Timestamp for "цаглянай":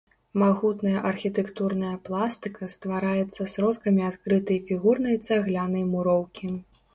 5.27-5.83